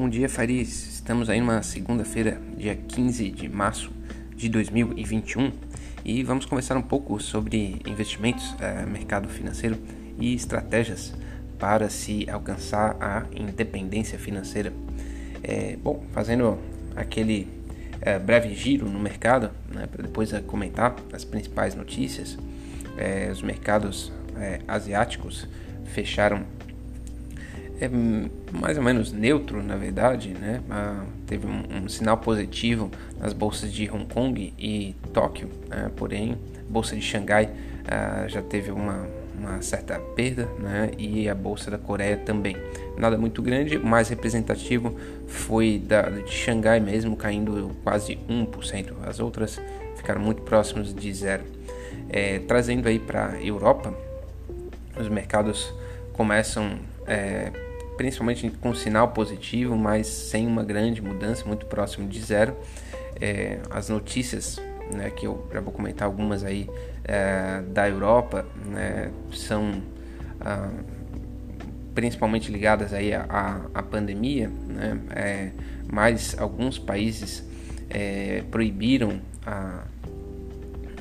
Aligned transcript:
Bom 0.00 0.08
dia, 0.08 0.30
Faris. 0.30 0.94
Estamos 0.94 1.28
aí 1.28 1.40
numa 1.40 1.62
segunda-feira, 1.62 2.40
dia 2.56 2.74
15 2.74 3.32
de 3.32 3.50
março 3.50 3.92
de 4.34 4.48
2021 4.48 5.52
e 6.02 6.22
vamos 6.22 6.46
conversar 6.46 6.74
um 6.78 6.82
pouco 6.82 7.20
sobre 7.20 7.82
investimentos, 7.86 8.56
eh, 8.60 8.86
mercado 8.86 9.28
financeiro 9.28 9.76
e 10.18 10.34
estratégias 10.34 11.12
para 11.58 11.90
se 11.90 12.26
alcançar 12.30 12.96
a 12.98 13.26
independência 13.36 14.18
financeira. 14.18 14.72
É, 15.42 15.76
bom, 15.76 16.02
fazendo 16.12 16.58
aquele 16.96 17.46
é, 18.00 18.18
breve 18.18 18.54
giro 18.54 18.88
no 18.88 18.98
mercado, 18.98 19.50
né, 19.70 19.86
para 19.86 20.02
depois 20.02 20.32
comentar 20.46 20.96
as 21.12 21.26
principais 21.26 21.74
notícias, 21.74 22.38
os 23.30 23.42
mercados 23.42 24.10
asiáticos 24.66 25.46
fecharam 25.84 26.44
é 27.80 27.90
mais 28.52 28.76
ou 28.76 28.84
menos 28.84 29.10
neutro, 29.10 29.62
na 29.62 29.74
verdade, 29.74 30.34
né? 30.38 30.60
Ah, 30.70 31.02
teve 31.26 31.46
um, 31.46 31.84
um, 31.84 31.88
sinal 31.88 32.18
positivo 32.18 32.90
nas 33.18 33.32
bolsas 33.32 33.72
de 33.72 33.90
Hong 33.90 34.04
Kong 34.04 34.52
e 34.58 34.94
Tóquio, 35.14 35.48
né? 35.68 35.90
porém, 35.96 36.36
a 36.58 36.70
bolsa 36.70 36.94
de 36.94 37.00
Xangai 37.00 37.50
ah, 37.88 38.26
já 38.28 38.42
teve 38.42 38.70
uma, 38.70 39.06
uma 39.38 39.62
certa 39.62 39.98
perda, 39.98 40.46
né? 40.58 40.90
E 40.98 41.26
a 41.26 41.34
bolsa 41.34 41.70
da 41.70 41.78
Coreia 41.78 42.18
também. 42.18 42.54
Nada 42.98 43.16
muito 43.16 43.40
grande, 43.40 43.78
o 43.78 43.86
mais 43.86 44.10
representativo 44.10 44.94
foi 45.26 45.78
da 45.78 46.02
de 46.02 46.30
Xangai 46.30 46.80
mesmo, 46.80 47.16
caindo 47.16 47.74
quase 47.82 48.18
1%. 48.28 48.92
As 49.06 49.20
outras 49.20 49.58
ficaram 49.96 50.20
muito 50.20 50.42
próximas 50.42 50.92
de 50.94 51.14
zero. 51.14 51.44
É, 52.10 52.40
trazendo 52.40 52.88
aí 52.88 52.98
para 52.98 53.30
a 53.30 53.42
Europa, 53.42 53.94
os 55.00 55.08
mercados 55.08 55.72
começam 56.12 56.78
é, 57.06 57.50
principalmente 58.00 58.48
com 58.62 58.72
sinal 58.74 59.08
positivo, 59.08 59.76
mas 59.76 60.06
sem 60.06 60.46
uma 60.46 60.64
grande 60.64 61.02
mudança, 61.02 61.44
muito 61.44 61.66
próximo 61.66 62.08
de 62.08 62.18
zero. 62.18 62.56
É, 63.20 63.58
as 63.68 63.90
notícias, 63.90 64.58
né, 64.90 65.10
que 65.10 65.26
eu 65.26 65.46
já 65.52 65.60
vou 65.60 65.70
comentar 65.70 66.06
algumas 66.06 66.42
aí 66.42 66.66
é, 67.04 67.60
da 67.60 67.86
Europa, 67.86 68.46
né, 68.64 69.10
são 69.30 69.82
ah, 70.40 70.70
principalmente 71.94 72.50
ligadas 72.50 72.94
aí 72.94 73.12
à, 73.12 73.84
pandemia, 73.90 74.48
né, 74.48 74.98
é, 75.14 75.50
mas 75.92 76.34
alguns 76.38 76.78
países 76.78 77.44
é, 77.90 78.42
proibiram 78.50 79.20
a, 79.44 79.84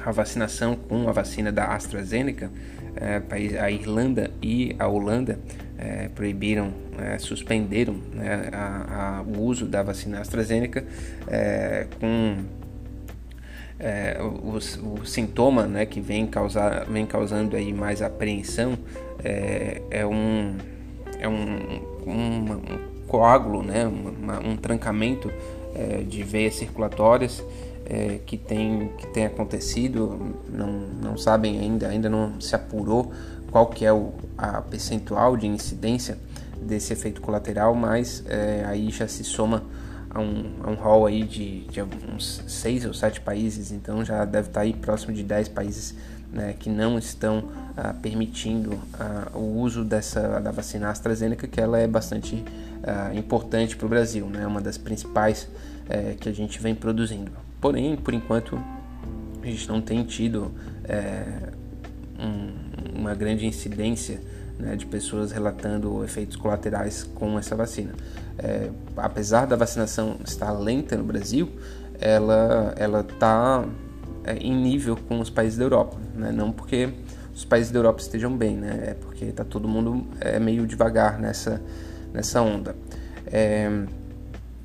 a 0.06 0.12
vacinação 0.12 0.76
com 0.76 1.08
a 1.08 1.14
vacina 1.14 1.50
da 1.50 1.68
AstraZeneca, 1.68 2.52
é, 2.94 3.22
a 3.62 3.72
Irlanda 3.72 4.32
e 4.42 4.76
a 4.78 4.86
Holanda 4.86 5.40
é, 5.80 6.10
proibiram, 6.10 6.74
é, 7.02 7.18
suspenderam 7.18 7.96
né, 8.14 8.50
a, 8.52 9.20
a, 9.20 9.22
o 9.22 9.42
uso 9.42 9.66
da 9.66 9.82
vacina 9.84 10.20
AstraZeneca 10.20 10.86
é, 11.28 11.88
com 12.00 12.38
é, 13.80 14.18
o, 14.22 14.58
o, 14.58 15.06
sintoma 15.06 15.66
né, 15.66 15.86
que 15.86 16.02
vem, 16.02 16.28
causar, 16.28 16.86
vem 16.86 17.06
causando 17.06 17.56
aí 17.56 17.72
mais 17.72 18.02
apreensão 18.02 18.78
é, 19.24 19.82
é 19.90 20.06
um, 20.06 20.56
é 21.20 21.28
um, 21.28 21.82
um, 22.06 22.54
um 22.54 23.06
coágulo, 23.08 23.64
né, 23.64 23.88
uma, 23.88 24.40
um 24.40 24.58
trancamento 24.58 25.32
é, 25.74 26.04
de 26.04 26.24
veias 26.24 26.56
circulatórias 26.56 27.44
é, 27.86 28.20
que, 28.26 28.38
tem, 28.38 28.92
que 28.98 29.08
tem 29.08 29.26
acontecido, 29.26 30.36
não, 30.48 30.68
não 31.02 31.18
sabem 31.18 31.60
ainda, 31.60 31.88
ainda 31.88 32.10
não 32.10 32.40
se 32.40 32.54
apurou 32.56 33.12
qual 33.50 33.68
que 33.68 33.84
é 33.84 33.92
o 33.92 34.14
a 34.38 34.62
percentual 34.62 35.36
de 35.36 35.48
incidência 35.48 36.18
desse 36.62 36.94
efeito 36.94 37.22
colateral, 37.22 37.74
mas 37.76 38.24
é, 38.28 38.64
aí 38.68 38.90
já 38.90 39.08
se 39.08 39.24
soma 39.24 39.64
a 40.10 40.20
um, 40.20 40.54
a 40.64 40.70
um 40.70 40.76
hall 40.76 41.06
aí 41.06 41.24
de, 41.24 41.62
de 41.66 41.82
uns 41.82 42.44
seis 42.48 42.86
ou 42.86 42.94
sete 42.94 43.22
países, 43.22 43.72
então 43.72 44.04
já 44.04 44.26
deve 44.26 44.48
estar 44.48 44.62
aí 44.62 44.74
próximo 44.74 45.14
de 45.14 45.24
10 45.24 45.50
países 45.50 45.96
né, 46.32 46.56
que 46.58 46.70
não 46.70 46.98
estão 46.98 47.50
ah, 47.78 47.94
permitindo 47.94 48.80
ah, 49.00 49.32
o 49.34 49.60
uso 49.60 49.84
dessa 49.84 50.40
da 50.40 50.52
vacina 50.52 50.90
AstraZeneca, 50.90 51.48
que 51.48 51.60
ela 51.60 51.80
é 51.80 51.88
bastante 51.88 52.44
ah, 52.84 53.12
importante 53.14 53.76
para 53.76 53.86
o 53.86 53.90
Brasil, 53.90 54.26
né, 54.28 54.46
uma 54.46 54.62
das 54.62 54.78
principais 54.78 55.48
eh, 55.90 56.16
que 56.20 56.30
a 56.30 56.32
gente 56.32 56.60
vem 56.62 56.76
produzindo. 56.76 57.32
Porém, 57.60 57.96
por 57.96 58.14
enquanto, 58.14 58.62
a 59.42 59.46
gente 59.46 59.68
não 59.68 59.82
tem 59.82 60.04
tido 60.04 60.52
eh, 60.84 61.52
um, 62.20 63.00
uma 63.00 63.16
grande 63.16 63.48
incidência 63.48 64.22
né, 64.60 64.76
de 64.76 64.86
pessoas 64.86 65.32
relatando 65.32 66.04
efeitos 66.04 66.36
colaterais 66.36 67.04
com 67.16 67.40
essa 67.40 67.56
vacina. 67.56 67.94
É, 68.38 68.70
apesar 68.98 69.48
da 69.48 69.56
vacinação 69.56 70.18
estar 70.26 70.52
lenta 70.52 70.98
no 70.98 71.04
Brasil, 71.04 71.50
ela 72.00 73.02
está 73.02 73.66
é, 74.24 74.36
em 74.36 74.56
nível 74.56 74.98
com 75.08 75.20
os 75.20 75.30
países 75.30 75.58
da 75.58 75.66
Europa, 75.66 75.98
né? 76.14 76.32
não 76.32 76.52
porque 76.52 76.90
os 77.34 77.46
países 77.46 77.72
da 77.72 77.80
Europa 77.80 78.02
estejam 78.02 78.36
bem, 78.36 78.56
né? 78.56 78.90
é 78.90 78.94
porque 78.94 79.26
está 79.26 79.44
todo 79.44 79.68
mundo 79.68 80.06
é, 80.20 80.40
meio 80.40 80.68
devagar 80.68 81.20
nessa, 81.20 81.62
nessa 82.14 82.42
onda. 82.42 82.76
É, 83.28 83.70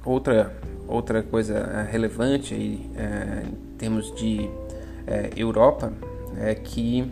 outra, 0.04 0.54
outra 0.86 1.22
coisa 1.22 1.54
é, 1.54 1.90
relevante 1.90 2.54
aí, 2.54 2.90
é, 2.96 3.42
em 3.46 3.76
termos 3.76 4.14
de 4.14 4.50
é, 5.06 5.30
Europa 5.36 5.92
é 6.36 6.54
que 6.54 7.10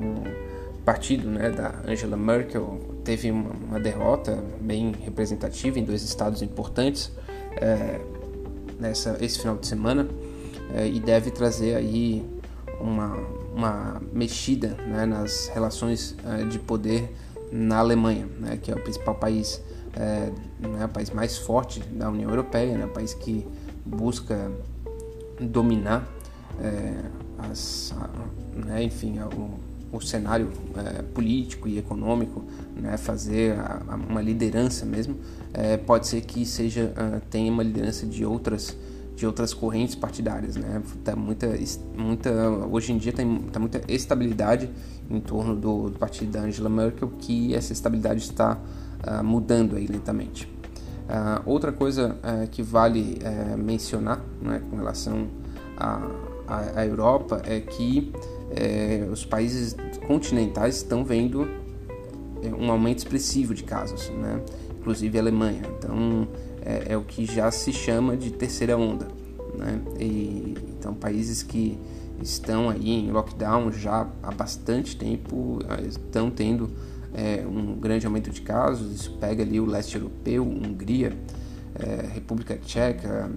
um 0.00 0.45
partido 0.86 1.28
né, 1.28 1.50
da 1.50 1.74
Angela 1.84 2.16
Merkel 2.16 2.78
teve 3.02 3.28
uma, 3.28 3.50
uma, 3.50 3.80
derrota 3.80 4.40
bem 4.60 4.92
representativa 5.02 5.80
em 5.80 5.84
dois 5.84 6.04
estados 6.04 6.42
importantes 6.42 7.10
é, 7.56 8.00
nessa 8.78 9.18
esse 9.20 9.40
final 9.40 9.56
de 9.56 9.66
semana 9.66 10.06
é, 10.72 10.86
e 10.86 11.00
deve 11.00 11.32
trazer 11.32 11.74
aí 11.74 12.24
uma, 12.80 13.16
uma 13.52 14.00
mexida 14.12 14.76
né, 14.86 15.04
nas 15.04 15.48
relações 15.48 16.14
é, 16.24 16.44
de 16.44 16.60
poder 16.60 17.12
na 17.50 17.78
Alemanha, 17.78 18.28
né, 18.38 18.56
que 18.56 18.70
é 18.70 18.74
o 18.74 18.80
principal 18.80 19.16
país, 19.16 19.60
é, 19.92 20.30
né, 20.60 20.84
o 20.84 20.88
país 20.88 21.10
mais 21.10 21.36
forte 21.36 21.80
da 21.80 22.08
União 22.08 22.30
Europeia, 22.30 22.78
né, 22.78 22.84
o 22.84 22.90
país 22.90 23.12
que 23.12 23.44
busca 23.84 24.52
dominar 25.40 26.08
é, 26.60 26.94
as, 27.50 27.92
né, 28.54 28.84
enfim, 28.84 29.18
o, 29.18 29.65
o 29.92 30.00
cenário 30.00 30.50
é, 30.76 31.02
político 31.02 31.68
e 31.68 31.78
econômico, 31.78 32.44
né, 32.74 32.96
fazer 32.96 33.58
a, 33.58 33.82
a, 33.88 33.94
uma 33.96 34.20
liderança 34.20 34.84
mesmo, 34.84 35.16
é, 35.52 35.76
pode 35.76 36.06
ser 36.06 36.20
que 36.22 36.44
seja 36.44 36.92
uh, 36.96 37.20
tenha 37.30 37.50
uma 37.50 37.62
liderança 37.62 38.06
de 38.06 38.24
outras 38.24 38.76
de 39.16 39.26
outras 39.26 39.54
correntes 39.54 39.94
partidárias, 39.94 40.56
né? 40.56 40.82
Tá 41.02 41.16
muita, 41.16 41.48
muita 41.96 42.30
hoje 42.70 42.92
em 42.92 42.98
dia 42.98 43.14
tem 43.14 43.38
tá 43.50 43.58
muita 43.58 43.80
estabilidade 43.88 44.68
em 45.10 45.20
torno 45.20 45.56
do, 45.56 45.88
do 45.88 45.98
partido 45.98 46.32
da 46.32 46.42
Angela 46.42 46.68
Merkel 46.68 47.10
que 47.18 47.54
essa 47.54 47.72
estabilidade 47.72 48.20
está 48.20 48.58
uh, 49.08 49.24
mudando 49.24 49.74
aí 49.74 49.86
lentamente. 49.86 50.44
Uh, 51.08 51.40
outra 51.46 51.72
coisa 51.72 52.14
uh, 52.16 52.46
que 52.48 52.62
vale 52.62 53.18
mencionar 53.56 54.20
né, 54.42 54.60
com 54.68 54.76
relação 54.76 55.28
a 56.48 56.84
Europa 56.84 57.42
é 57.44 57.60
que 57.60 58.12
é, 58.50 59.06
os 59.10 59.24
países 59.24 59.76
continentais 60.06 60.76
estão 60.76 61.04
vendo 61.04 61.48
é, 62.42 62.48
um 62.54 62.70
aumento 62.70 62.98
expressivo 62.98 63.54
de 63.54 63.64
casos, 63.64 64.08
né? 64.10 64.40
inclusive 64.78 65.18
a 65.18 65.20
Alemanha. 65.20 65.62
Então 65.78 66.28
é, 66.62 66.92
é, 66.92 66.96
o 66.96 67.02
que 67.02 67.24
já 67.24 67.50
se 67.50 67.72
chama 67.72 68.16
de 68.16 68.30
terceira 68.30 68.76
onda. 68.76 69.08
Né? 69.56 69.80
E, 69.98 70.54
então 70.78 70.94
países 70.94 71.42
que 71.42 71.78
estão 72.22 72.70
aí 72.70 72.90
em 72.90 73.10
lockdown 73.10 73.72
já 73.72 74.08
há 74.22 74.30
bastante 74.30 74.96
tempo 74.96 75.58
é, 75.68 75.86
estão 75.86 76.30
tendo 76.30 76.70
é, 77.14 77.44
um 77.46 77.74
grande 77.74 78.06
aumento 78.06 78.30
de 78.30 78.42
casos. 78.42 78.94
Isso 78.94 79.16
pega 79.18 79.42
ali 79.42 79.58
o 79.60 79.66
leste 79.66 79.96
europeu, 79.96 80.44
Hungria, 80.44 81.16
é, 81.74 82.06
República 82.14 82.56
Tcheca, 82.56 83.30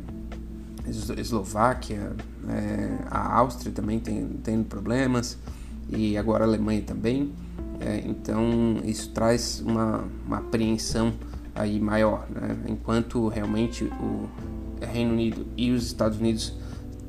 Eslováquia, 0.89 2.11
é, 2.47 2.97
a 3.09 3.37
Áustria 3.37 3.71
também 3.71 3.99
tem 3.99 4.27
tendo 4.43 4.65
problemas 4.65 5.37
e 5.89 6.17
agora 6.17 6.43
a 6.43 6.47
Alemanha 6.47 6.81
também. 6.81 7.31
É, 7.79 8.03
então 8.05 8.77
isso 8.83 9.11
traz 9.11 9.61
uma, 9.65 10.03
uma 10.25 10.37
apreensão 10.37 11.13
aí 11.55 11.79
maior, 11.79 12.25
né? 12.29 12.57
enquanto 12.67 13.27
realmente 13.27 13.85
o 13.85 14.29
Reino 14.85 15.13
Unido 15.13 15.45
e 15.57 15.71
os 15.71 15.85
Estados 15.85 16.19
Unidos 16.19 16.53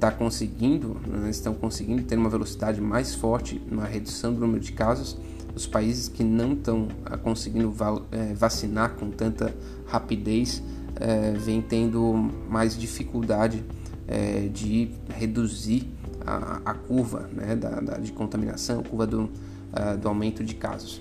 tá 0.00 0.10
conseguindo, 0.10 0.96
né, 1.06 1.28
estão 1.28 1.52
conseguindo 1.52 2.02
ter 2.02 2.16
uma 2.16 2.30
velocidade 2.30 2.80
mais 2.80 3.14
forte 3.14 3.60
na 3.70 3.84
redução 3.84 4.32
do 4.32 4.40
número 4.40 4.60
de 4.60 4.72
casos. 4.72 5.18
Os 5.54 5.66
países 5.66 6.08
que 6.08 6.24
não 6.24 6.54
estão 6.54 6.88
ah, 7.04 7.18
conseguindo 7.18 7.74
é, 8.10 8.32
vacinar 8.32 8.94
com 8.94 9.10
tanta 9.10 9.54
rapidez 9.86 10.62
é, 11.00 11.32
vem 11.32 11.60
tendo 11.60 12.30
mais 12.48 12.78
dificuldade 12.78 13.64
é, 14.06 14.48
de 14.52 14.90
reduzir 15.08 15.90
a, 16.26 16.60
a 16.64 16.74
curva 16.74 17.28
né, 17.32 17.56
da, 17.56 17.80
da, 17.80 17.98
de 17.98 18.12
contaminação, 18.12 18.80
a 18.80 18.82
curva 18.82 19.06
do, 19.06 19.22
uh, 19.22 19.96
do 20.00 20.08
aumento 20.08 20.44
de 20.44 20.54
casos. 20.54 21.00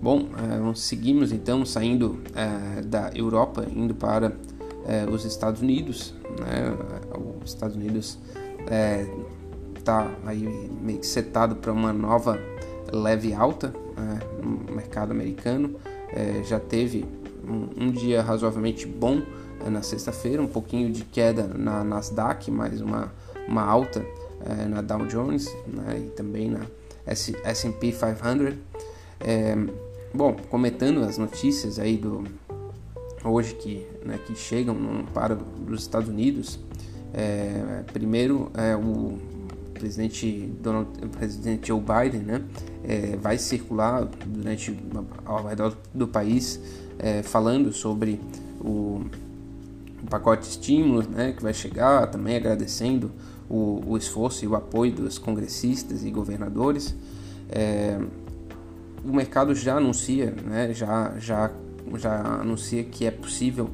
Bom, 0.00 0.28
uh, 0.28 0.74
seguimos 0.74 1.32
então 1.32 1.64
saindo 1.66 2.18
uh, 2.30 2.84
da 2.86 3.10
Europa, 3.14 3.66
indo 3.74 3.94
para 3.94 4.32
os 5.12 5.26
Estados 5.26 5.60
Unidos. 5.60 6.14
Né? 6.40 6.74
Os 7.44 7.50
Estados 7.50 7.76
Unidos 7.76 8.18
está 9.76 10.10
aí 10.24 10.70
meio 10.80 10.98
que 10.98 11.06
setado 11.06 11.56
para 11.56 11.70
uma 11.70 11.92
nova 11.92 12.40
leve 12.90 13.34
alta 13.34 13.70
no 14.42 14.74
mercado 14.74 15.10
americano. 15.10 15.74
já 16.42 16.58
teve 16.58 17.04
um, 17.46 17.84
um, 17.84 17.90
dia 17.90 18.22
razoavelmente 18.22 18.86
bom 18.86 19.22
na 19.70 19.82
sexta-feira, 19.82 20.40
um 20.40 20.46
pouquinho 20.46 20.90
de 20.90 21.04
queda 21.04 21.46
na 21.46 21.82
Nasdaq, 21.82 22.50
mais 22.50 22.80
uma, 22.80 23.12
uma 23.46 23.62
alta 23.62 24.04
na 24.68 24.80
Dow 24.80 25.04
Jones 25.06 25.52
né? 25.66 26.04
e 26.06 26.10
também 26.10 26.48
na 26.48 26.60
S&P 27.06 27.92
500. 27.92 28.56
É, 29.20 29.56
bom, 30.14 30.36
comentando 30.48 31.00
as 31.00 31.18
notícias 31.18 31.78
aí 31.78 31.96
do 31.96 32.24
hoje 33.24 33.54
que, 33.54 33.86
né, 34.04 34.18
que 34.26 34.34
chegam 34.36 34.74
no, 34.74 35.04
para 35.04 35.36
os 35.68 35.82
Estados 35.82 36.08
Unidos, 36.08 36.58
é, 37.12 37.82
primeiro 37.92 38.50
é, 38.54 38.76
o 38.76 39.18
presidente 39.74 40.48
Donald, 40.60 40.88
o 41.02 41.08
presidente 41.08 41.68
Joe 41.68 41.80
Biden, 41.80 42.22
né, 42.22 42.44
é, 42.84 43.16
vai 43.16 43.38
circular 43.38 44.04
durante 44.26 44.76
ao 45.24 45.46
redor 45.46 45.76
do 45.94 46.06
país 46.06 46.60
é, 46.98 47.22
falando 47.22 47.72
sobre 47.72 48.20
o, 48.60 49.02
o, 50.02 50.06
pacote 50.10 50.42
de 50.42 50.48
estímulos, 50.48 51.06
né, 51.06 51.32
que 51.32 51.42
vai 51.42 51.54
chegar, 51.54 52.10
também 52.10 52.36
agradecendo 52.36 53.10
o, 53.48 53.82
o 53.86 53.96
esforço 53.96 54.44
e 54.44 54.48
o 54.48 54.54
apoio 54.54 54.92
dos 54.92 55.18
congressistas 55.18 56.04
e 56.04 56.10
governadores. 56.10 56.94
É, 57.48 57.98
o 59.04 59.12
mercado 59.12 59.54
já 59.54 59.76
anuncia, 59.76 60.34
né, 60.44 60.72
já, 60.74 61.14
já, 61.18 61.50
já 61.96 62.20
anuncia 62.40 62.82
que 62.84 63.06
é 63.06 63.10
possível 63.10 63.70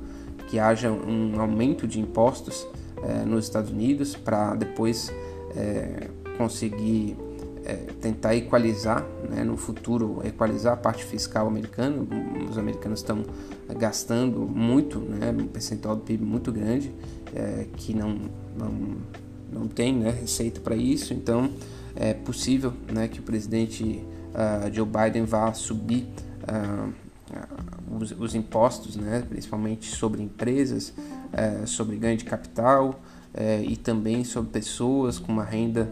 que 0.48 0.58
haja 0.58 0.92
um 0.92 1.40
aumento 1.40 1.86
de 1.86 1.98
impostos 1.98 2.66
é, 3.02 3.24
nos 3.24 3.44
Estados 3.44 3.70
Unidos 3.70 4.14
para 4.14 4.54
depois 4.54 5.12
é, 5.56 6.08
conseguir 6.36 7.16
é, 7.64 7.74
tentar 8.00 8.36
equalizar 8.36 9.04
né, 9.30 9.42
no 9.42 9.56
futuro, 9.56 10.20
equalizar 10.24 10.74
a 10.74 10.76
parte 10.76 11.04
fiscal 11.04 11.46
americana. 11.46 11.96
Os 12.48 12.58
americanos 12.58 13.00
estão 13.00 13.24
gastando 13.78 14.40
muito, 14.40 14.98
né, 14.98 15.30
um 15.30 15.46
percentual 15.46 15.96
do 15.96 16.02
PIB 16.02 16.24
muito 16.24 16.52
grande, 16.52 16.92
que 17.76 17.92
não, 17.94 18.16
não, 18.56 18.96
não 19.52 19.66
tem 19.66 19.92
né, 19.94 20.10
receita 20.10 20.60
para 20.60 20.76
isso, 20.76 21.12
então 21.12 21.50
é 21.96 22.12
possível 22.12 22.72
né, 22.92 23.08
que 23.08 23.20
o 23.20 23.22
presidente 23.22 24.04
uh, 24.34 24.72
Joe 24.72 24.86
Biden 24.86 25.24
vá 25.24 25.52
subir 25.52 26.06
uh, 26.42 26.92
os, 27.98 28.10
os, 28.12 28.34
impostos, 28.34 28.96
né, 28.96 29.24
principalmente 29.28 29.86
sobre 29.94 30.22
empresas, 30.22 30.88
uh, 30.90 31.66
sobre 31.66 31.96
ganho 31.96 32.16
de 32.16 32.24
capital 32.24 33.00
e 33.66 33.76
também 33.76 34.22
sobre 34.22 34.52
pessoas 34.52 35.18
com 35.18 35.32
uma 35.32 35.42
renda 35.42 35.90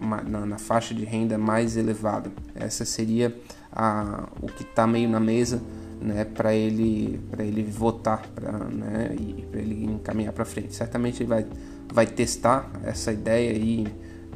uma, 0.00 0.22
na, 0.22 0.46
na, 0.46 0.58
faixa 0.58 0.94
de 0.94 1.04
renda 1.04 1.36
mais 1.36 1.76
elevada. 1.76 2.30
Essa 2.54 2.84
seria 2.84 3.34
a, 3.72 4.28
o 4.40 4.46
que 4.46 4.62
está 4.62 4.86
meio 4.86 5.08
na 5.08 5.18
mesa 5.18 5.60
né, 6.00 6.24
para 6.24 6.54
ele 6.54 7.20
ele 7.38 7.62
votar 7.64 8.22
para 8.34 8.52
né, 8.52 9.16
e 9.18 9.44
para 9.50 9.60
ele 9.60 9.84
encaminhar 9.84 10.32
para 10.32 10.44
frente. 10.44 10.74
Certamente 10.74 11.22
ele 11.22 11.28
vai 11.28 11.46
vai 11.92 12.06
testar 12.06 12.70
essa 12.84 13.12
ideia 13.12 13.52
aí 13.52 13.86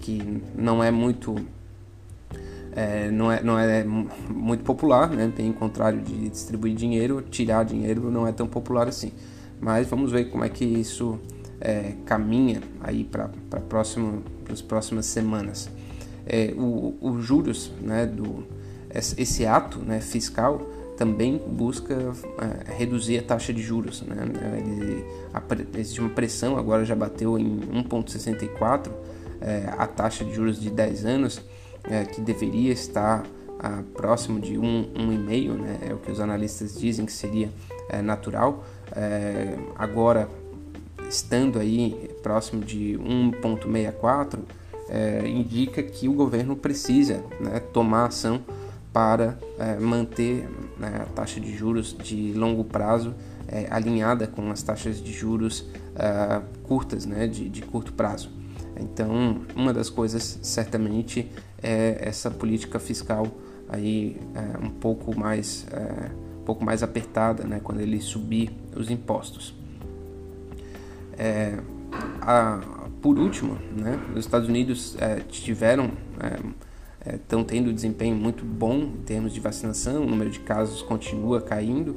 que 0.01 0.43
não 0.57 0.83
é 0.83 0.91
muito 0.91 1.37
é, 2.75 3.11
não, 3.11 3.31
é, 3.31 3.43
não 3.43 3.59
é 3.59 3.85
muito 3.85 4.65
popular, 4.65 5.11
né? 5.11 5.31
Tem 5.35 5.53
contrário 5.53 6.01
de 6.01 6.31
distribuir 6.31 6.75
dinheiro, 6.75 7.23
tirar 7.23 7.65
dinheiro 7.65 8.11
não 8.11 8.27
é 8.27 8.33
tão 8.33 8.47
popular 8.47 8.89
assim. 8.89 9.13
Mas 9.61 9.87
vamos 9.87 10.11
ver 10.11 10.31
como 10.31 10.43
é 10.43 10.49
que 10.49 10.65
isso 10.65 11.21
é, 11.63 11.95
caminha 12.05 12.61
aí 12.81 13.05
para 13.05 13.31
as 14.53 14.61
próximas 14.61 15.07
semanas. 15.07 15.71
É, 16.27 16.53
o, 16.57 16.97
o 17.01 17.21
juros, 17.21 17.73
né, 17.81 18.05
do, 18.05 18.45
esse 18.93 19.47
ato 19.47 19.79
né, 19.79 20.01
fiscal 20.01 20.61
também 20.97 21.39
busca 21.39 21.95
é, 21.95 22.75
reduzir 22.75 23.19
a 23.19 23.23
taxa 23.23 23.53
de 23.53 23.63
juros. 23.63 24.03
Né? 24.03 24.17
Ele, 24.59 25.05
a, 25.33 25.43
existe 25.79 26.01
uma 26.01 26.11
pressão, 26.11 26.59
agora 26.59 26.85
já 26.85 26.95
bateu 26.95 27.39
em 27.39 27.61
1,64 27.61 28.91
é, 29.41 29.73
a 29.79 29.87
taxa 29.87 30.25
de 30.25 30.35
juros 30.35 30.61
de 30.61 30.71
10 30.71 31.05
anos 31.05 31.43
é, 31.85 32.05
que 32.05 32.21
deveria 32.21 32.73
estar 32.73 33.25
ah, 33.59 33.83
próximo 33.95 34.41
de 34.41 34.55
1,5, 34.55 34.61
um, 34.61 35.53
um 35.53 35.57
né, 35.57 35.79
é 35.89 35.95
o 35.95 35.99
que 35.99 36.11
os 36.11 36.19
analistas 36.19 36.79
dizem 36.79 37.07
que 37.07 37.13
seria 37.13 37.49
é, 37.89 38.03
natural. 38.03 38.65
É, 38.95 39.57
agora, 39.77 40.29
estando 41.13 41.59
aí 41.59 42.11
próximo 42.23 42.65
de 42.65 42.99
1,64, 42.99 44.39
é, 44.89 45.29
indica 45.29 45.83
que 45.83 46.09
o 46.09 46.13
governo 46.13 46.57
precisa 46.57 47.23
né, 47.39 47.61
tomar 47.61 48.07
ação 48.07 48.43
para 48.93 49.39
é, 49.59 49.79
manter 49.79 50.49
né, 50.79 51.03
a 51.03 51.07
taxa 51.15 51.39
de 51.39 51.55
juros 51.55 51.97
de 52.03 52.33
longo 52.33 52.65
prazo 52.65 53.15
é, 53.47 53.67
alinhada 53.71 54.27
com 54.27 54.51
as 54.51 54.63
taxas 54.63 55.03
de 55.03 55.13
juros 55.13 55.61
uh, 55.61 56.43
curtas, 56.63 57.05
né, 57.05 57.27
de, 57.27 57.49
de 57.49 57.63
curto 57.63 57.93
prazo. 57.93 58.31
Então, 58.79 59.43
uma 59.55 59.73
das 59.73 59.91
coisas 59.91 60.39
certamente 60.43 61.31
é 61.63 61.99
essa 62.01 62.31
política 62.31 62.79
fiscal 62.79 63.27
aí 63.69 64.17
é, 64.35 64.65
um 64.65 64.71
pouco 64.71 65.19
mais 65.19 65.67
é, 65.71 66.11
um 66.41 66.45
pouco 66.45 66.65
mais 66.65 66.83
apertada, 66.83 67.45
né, 67.45 67.61
quando 67.63 67.81
ele 67.81 68.01
subir 68.01 68.51
os 68.75 68.91
impostos. 68.91 69.55
É, 71.19 71.59
a, 72.21 72.61
por 73.01 73.19
último, 73.19 73.59
né, 73.77 73.99
os 74.13 74.25
Estados 74.25 74.49
Unidos 74.49 74.97
é, 74.99 75.17
tiveram 75.29 75.91
estão 77.13 77.41
é, 77.41 77.43
é, 77.43 77.47
tendo 77.47 77.73
desempenho 77.73 78.15
muito 78.15 78.45
bom 78.45 78.79
em 78.79 79.03
termos 79.05 79.33
de 79.33 79.41
vacinação, 79.41 80.05
o 80.05 80.07
número 80.07 80.31
de 80.31 80.41
casos 80.41 80.83
continua 80.83 81.41
caindo. 81.41 81.97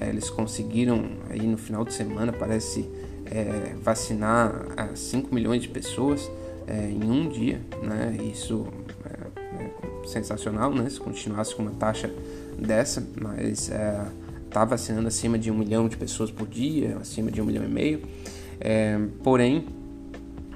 eles 0.00 0.30
conseguiram 0.30 1.04
aí 1.28 1.46
no 1.46 1.56
final 1.56 1.84
de 1.84 1.92
semana 1.92 2.32
parece 2.32 2.88
é, 3.26 3.74
vacinar 3.82 4.52
5 4.94 5.34
milhões 5.34 5.62
de 5.62 5.68
pessoas 5.68 6.30
é, 6.66 6.90
em 6.90 7.04
um 7.04 7.28
dia, 7.28 7.60
né? 7.82 8.16
Isso 8.32 8.66
é, 9.04 9.64
é, 9.64 10.06
sensacional, 10.06 10.72
né? 10.74 10.88
Se 10.88 11.00
continuasse 11.00 11.54
com 11.54 11.62
uma 11.62 11.72
taxa 11.72 12.10
dessa, 12.58 13.06
mas 13.20 13.70
é, 13.70 14.04
vacinando 14.68 15.08
acima 15.08 15.38
de 15.38 15.50
um 15.50 15.58
milhão 15.58 15.88
de 15.88 15.96
pessoas 15.96 16.30
por 16.30 16.46
dia, 16.46 16.96
acima 17.00 17.30
de 17.30 17.40
um 17.40 17.44
milhão 17.44 17.64
e 17.64 17.68
meio. 17.68 18.02
É, 18.64 18.98
porém, 19.22 19.66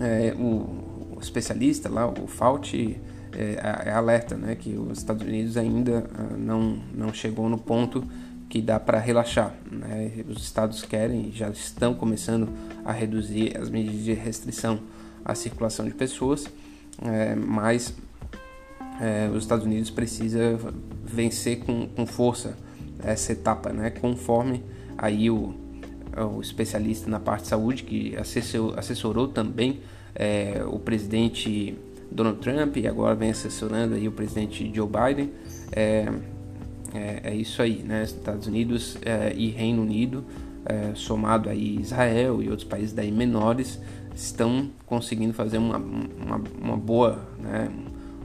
é, 0.00 0.34
o, 0.34 1.14
o, 1.14 1.18
especialista 1.20 1.90
lá, 1.90 2.08
o 2.08 2.26
Fauci, 2.26 2.96
é, 3.32 3.90
alerta, 3.92 4.34
né? 4.34 4.54
Que 4.54 4.70
os 4.70 4.96
Estados 4.96 5.26
Unidos 5.26 5.58
ainda 5.58 6.06
ah, 6.14 6.34
não 6.38 6.78
não 6.94 7.12
chegou 7.12 7.50
no 7.50 7.58
ponto 7.58 8.02
que 8.48 8.62
dá 8.62 8.80
para 8.80 8.98
relaxar. 8.98 9.54
Né? 9.70 10.24
Os 10.26 10.42
estados 10.42 10.82
querem, 10.82 11.30
já 11.32 11.50
estão 11.50 11.92
começando 11.92 12.48
a 12.82 12.92
reduzir 12.92 13.54
as 13.58 13.68
medidas 13.68 14.04
de 14.04 14.14
restrição 14.14 14.80
à 15.22 15.34
circulação 15.34 15.84
de 15.84 15.92
pessoas, 15.92 16.46
é, 17.02 17.34
mas 17.34 17.94
é, 19.02 19.28
os 19.28 19.42
Estados 19.42 19.66
Unidos 19.66 19.90
precisa 19.90 20.58
vencer 21.04 21.58
com, 21.58 21.86
com 21.88 22.06
força 22.06 22.56
essa 23.00 23.32
etapa, 23.32 23.70
né? 23.70 23.90
conforme 23.90 24.64
aí 24.96 25.30
o, 25.30 25.54
o 26.25 26.40
especialista 26.40 27.10
na 27.10 27.20
parte 27.20 27.42
de 27.42 27.48
saúde 27.48 27.82
que 27.82 28.16
assessor, 28.16 28.78
assessorou 28.78 29.28
também 29.28 29.80
é, 30.14 30.62
o 30.66 30.78
presidente 30.78 31.76
Donald 32.10 32.40
Trump 32.40 32.76
e 32.76 32.87
agora 32.87 33.14
vem 33.14 33.30
assessorando 33.30 33.94
aí 33.94 34.08
o 34.08 34.12
presidente 34.12 34.70
Joe 34.75 34.88
Biden. 34.88 35.30
É, 35.72 36.08
é, 36.94 37.20
é 37.25 37.34
isso 37.34 37.60
aí, 37.60 37.82
né? 37.82 38.04
Estados 38.04 38.46
Unidos 38.46 38.96
é, 39.02 39.32
e 39.37 39.48
Reino 39.50 39.82
Unido, 39.82 40.25
é, 40.64 40.92
somado 40.94 41.48
aí 41.48 41.78
Israel 41.80 42.42
e 42.42 42.48
outros 42.48 42.66
países 42.66 42.92
daí 42.92 43.12
menores, 43.12 43.78
estão 44.14 44.70
conseguindo 44.87 45.32
fazer 45.32 45.58
uma, 45.58 45.76
uma, 45.76 46.42
uma 46.60 46.76
boa, 46.76 47.20
né? 47.38 47.70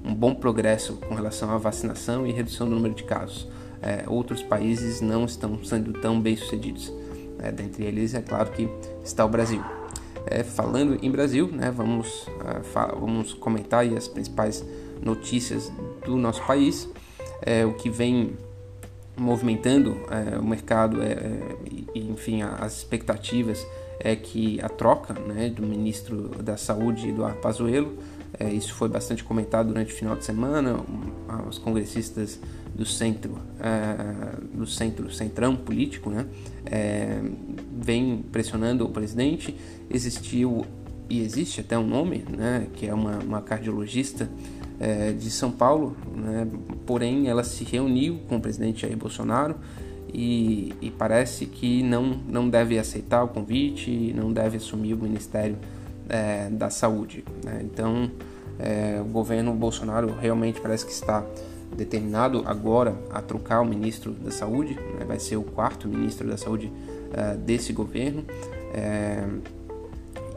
um 0.03 0.13
bom 0.13 0.33
progresso 0.33 0.93
com 1.07 1.13
relação 1.13 1.51
à 1.51 1.57
vacinação 1.57 2.25
e 2.25 2.31
redução 2.31 2.67
do 2.67 2.75
número 2.75 2.93
de 2.93 3.03
casos. 3.03 3.47
É, 3.81 4.03
outros 4.07 4.41
países 4.41 5.01
não 5.01 5.25
estão 5.25 5.63
sendo 5.63 5.93
tão 5.93 6.19
bem 6.19 6.35
sucedidos. 6.35 6.91
É, 7.43 7.51
dentre 7.51 7.83
eles, 7.83 8.13
é 8.13 8.21
claro 8.21 8.49
que 8.51 8.69
está 9.03 9.25
o 9.25 9.29
Brasil. 9.29 9.61
É, 10.25 10.41
falando 10.43 10.97
em 11.03 11.11
Brasil, 11.11 11.47
né, 11.47 11.69
vamos, 11.69 12.27
uh, 12.27 12.99
vamos 12.99 13.33
comentar 13.33 13.85
as 13.85 14.07
principais 14.07 14.63
notícias 15.01 15.71
do 16.05 16.15
nosso 16.15 16.41
país, 16.45 16.87
é, 17.41 17.65
o 17.65 17.73
que 17.73 17.89
vem 17.89 18.37
movimentando 19.15 19.97
é, 20.09 20.39
o 20.39 20.43
mercado 20.43 21.01
é, 21.01 21.11
é, 21.11 21.55
e, 21.93 22.09
enfim, 22.09 22.41
as 22.41 22.77
expectativas 22.77 23.65
é 23.99 24.15
que 24.15 24.59
a 24.61 24.69
troca 24.69 25.13
né, 25.13 25.49
do 25.49 25.61
ministro 25.61 26.29
da 26.41 26.57
Saúde, 26.57 27.09
Eduardo 27.09 27.39
Pazuello, 27.39 27.97
é, 28.39 28.49
isso 28.49 28.73
foi 28.73 28.89
bastante 28.89 29.23
comentado 29.23 29.67
durante 29.67 29.93
o 29.93 29.95
final 29.95 30.15
de 30.15 30.25
semana, 30.25 30.77
os 31.47 31.59
congressistas 31.59 32.39
do 32.75 32.85
centro, 32.85 33.37
é, 33.59 34.37
do 34.53 34.65
centro 34.65 35.11
centrão 35.11 35.55
político, 35.55 36.09
né, 36.09 36.25
é, 36.65 37.21
vem 37.79 38.23
pressionando 38.31 38.85
o 38.85 38.89
presidente. 38.89 39.55
Existiu 39.89 40.65
e 41.09 41.21
existe 41.21 41.61
até 41.61 41.77
um 41.77 41.85
nome, 41.85 42.25
né, 42.29 42.67
que 42.73 42.87
é 42.87 42.93
uma, 42.93 43.19
uma 43.19 43.41
cardiologista 43.41 44.29
é, 44.79 45.11
de 45.11 45.29
São 45.29 45.51
Paulo, 45.51 45.95
né, 46.15 46.47
porém 46.85 47.27
ela 47.27 47.43
se 47.43 47.63
reuniu 47.63 48.19
com 48.27 48.37
o 48.37 48.41
presidente 48.41 48.81
Jair 48.81 48.97
Bolsonaro 48.97 49.55
e, 50.13 50.73
e, 50.79 50.91
parece 50.91 51.47
que 51.47 51.81
não, 51.81 52.19
não 52.27 52.47
deve 52.47 52.77
aceitar 52.77 53.23
o 53.23 53.27
convite, 53.27 54.13
não 54.15 54.31
deve 54.31 54.57
assumir 54.57 54.93
o 54.93 54.97
Ministério 54.97 55.57
é, 56.07 56.49
da 56.49 56.69
Saúde. 56.69 57.23
Né? 57.43 57.61
Então, 57.63 58.11
é, 58.59 59.01
o 59.01 59.05
governo 59.05 59.53
Bolsonaro 59.53 60.13
realmente 60.13 60.61
parece 60.61 60.85
que 60.85 60.91
está 60.91 61.25
determinado 61.75 62.43
agora 62.45 62.95
a 63.09 63.21
trocar 63.21 63.61
o 63.61 63.65
ministro 63.65 64.11
da 64.11 64.31
Saúde, 64.31 64.75
né? 64.97 65.05
vai 65.05 65.19
ser 65.19 65.37
o 65.37 65.43
quarto 65.43 65.87
ministro 65.87 66.27
da 66.27 66.37
Saúde 66.37 66.67
uh, 66.67 67.37
desse 67.37 67.73
governo, 67.73 68.23
é, 68.73 69.27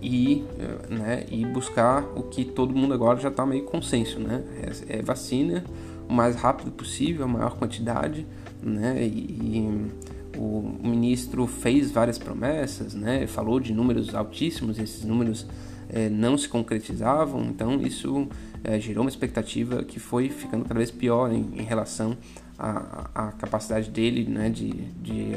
e, 0.00 0.44
né, 0.88 1.24
e 1.30 1.44
buscar 1.46 2.04
o 2.14 2.22
que 2.22 2.44
todo 2.44 2.74
mundo 2.74 2.94
agora 2.94 3.18
já 3.18 3.28
está 3.28 3.46
meio 3.46 3.64
consenso, 3.64 4.20
né? 4.20 4.44
É, 4.88 4.98
é, 4.98 5.02
vacina 5.02 5.64
o 6.08 6.12
mais 6.12 6.36
rápido 6.36 6.70
possível, 6.70 7.24
a 7.24 7.28
maior 7.28 7.56
quantidade, 7.56 8.26
né? 8.62 9.02
E, 9.02 9.08
e 9.08 9.90
o 10.38 10.78
ministro 10.86 11.46
fez 11.46 11.90
várias 11.90 12.18
promessas, 12.18 12.94
né? 12.94 13.26
Falou 13.26 13.58
de 13.58 13.72
números 13.72 14.14
altíssimos, 14.14 14.78
esses 14.78 15.02
números 15.02 15.46
é, 15.88 16.08
não 16.08 16.36
se 16.36 16.48
concretizavam, 16.48 17.44
então 17.44 17.80
isso 17.80 18.28
é, 18.66 18.80
gerou 18.80 19.04
uma 19.04 19.10
expectativa 19.10 19.84
que 19.84 20.00
foi 20.00 20.28
ficando 20.28 20.64
cada 20.64 20.78
vez 20.78 20.90
pior 20.90 21.32
em, 21.32 21.60
em 21.60 21.62
relação 21.62 22.16
à, 22.58 23.08
à, 23.14 23.32
capacidade 23.32 23.88
dele 23.90 24.28
né, 24.28 24.50
de, 24.50 24.70
de 24.70 25.34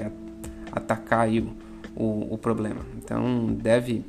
atacar 0.72 1.22
aí 1.22 1.40
o, 1.40 1.56
o, 1.96 2.34
o, 2.34 2.38
problema. 2.40 2.82
Então 2.98 3.54
deve, 3.54 4.04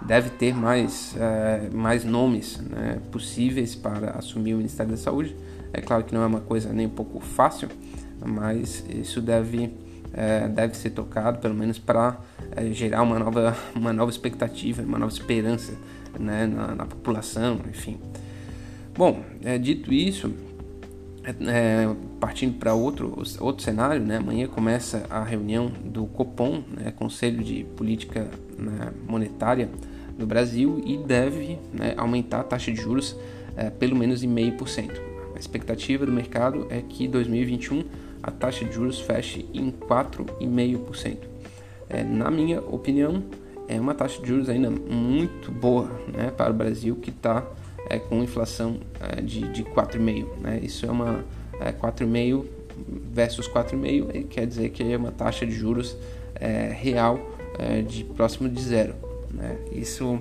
deve 0.00 0.30
ter 0.30 0.54
mais, 0.54 1.16
é, 1.18 1.68
mais 1.72 2.04
nomes 2.04 2.58
né, 2.58 3.00
possíveis 3.10 3.74
para 3.74 4.12
assumir 4.12 4.54
o 4.54 4.58
Ministério 4.58 4.92
da 4.92 4.98
Saúde. 4.98 5.34
É 5.72 5.80
claro 5.80 6.04
que 6.04 6.14
não 6.14 6.22
é 6.22 6.26
uma 6.26 6.40
coisa 6.40 6.72
nem 6.72 6.86
um 6.86 6.90
pouco 6.90 7.18
fácil, 7.18 7.68
mas 8.24 8.84
isso 8.88 9.20
deve 9.20 9.72
é, 10.12 10.48
deve 10.48 10.76
ser 10.76 10.90
tocado, 10.90 11.38
pelo 11.38 11.54
menos 11.54 11.78
para 11.78 12.18
é, 12.56 12.72
gerar 12.72 13.02
uma 13.02 13.18
nova, 13.18 13.56
uma 13.74 13.92
nova 13.92 14.10
expectativa, 14.10 14.82
uma 14.82 14.98
nova 14.98 15.12
esperança 15.12 15.72
né, 16.18 16.46
na, 16.46 16.74
na 16.74 16.86
população, 16.86 17.60
enfim. 17.68 17.98
Bom, 18.96 19.22
é, 19.44 19.56
dito 19.58 19.92
isso, 19.92 20.32
é, 21.24 21.30
é 21.30 21.96
partindo 22.18 22.58
para 22.58 22.74
outro, 22.74 23.22
outro 23.40 23.62
cenário, 23.62 24.02
né, 24.02 24.16
amanhã 24.16 24.46
começa 24.46 25.06
a 25.08 25.22
reunião 25.22 25.68
do 25.84 26.06
COPOM, 26.06 26.62
né, 26.68 26.92
Conselho 26.96 27.42
de 27.42 27.64
Política 27.76 28.28
né, 28.58 28.92
Monetária 29.06 29.68
do 30.18 30.26
Brasil, 30.26 30.82
e 30.84 30.96
deve 30.98 31.58
né, 31.72 31.94
aumentar 31.96 32.40
a 32.40 32.44
taxa 32.44 32.70
de 32.70 32.80
juros 32.80 33.16
é, 33.56 33.70
pelo 33.70 33.96
menos 33.96 34.22
em 34.22 34.28
meio 34.28 34.52
por 34.52 34.68
cento. 34.68 35.00
A 35.34 35.38
expectativa 35.38 36.04
do 36.04 36.12
mercado 36.12 36.66
é 36.70 36.82
que 36.82 37.08
2021 37.08 37.84
a 38.22 38.30
taxa 38.30 38.64
de 38.64 38.72
juros 38.72 39.00
feche 39.00 39.46
em 39.54 39.70
4,5%. 39.70 41.16
É, 41.88 42.04
na 42.04 42.30
minha 42.30 42.60
opinião, 42.60 43.22
é 43.70 43.80
uma 43.80 43.94
taxa 43.94 44.20
de 44.20 44.26
juros 44.26 44.48
ainda 44.48 44.68
muito 44.68 45.52
boa 45.52 45.88
né, 46.12 46.32
para 46.36 46.50
o 46.50 46.54
Brasil, 46.54 46.96
que 46.96 47.10
está 47.10 47.46
é, 47.88 48.00
com 48.00 48.20
inflação 48.20 48.80
é, 48.98 49.20
de, 49.20 49.42
de 49.52 49.62
4,5%. 49.62 50.26
Né? 50.40 50.60
Isso 50.60 50.84
é 50.84 50.90
uma 50.90 51.24
é, 51.60 51.70
4,5% 51.70 52.46
versus 53.12 53.48
4,5%, 53.48 54.26
quer 54.26 54.44
dizer 54.44 54.70
que 54.70 54.82
é 54.82 54.96
uma 54.96 55.12
taxa 55.12 55.46
de 55.46 55.52
juros 55.52 55.96
é, 56.34 56.72
real 56.72 57.20
é, 57.60 57.80
de 57.80 58.02
próximo 58.02 58.48
de 58.48 58.60
zero. 58.60 58.96
Né? 59.32 59.56
Isso, 59.70 60.18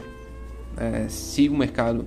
é, 0.77 1.07
se 1.09 1.49
o 1.49 1.57
mercado 1.57 2.05